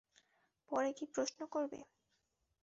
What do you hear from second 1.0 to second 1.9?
প্রশ্ন করবে?